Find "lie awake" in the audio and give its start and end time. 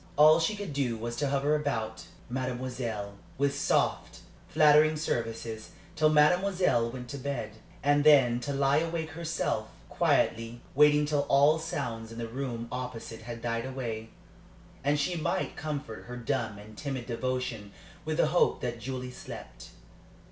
8.51-9.11